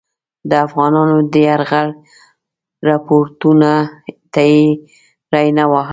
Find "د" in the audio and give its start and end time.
0.49-0.51, 1.31-1.35